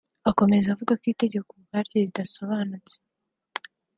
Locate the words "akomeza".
0.29-0.67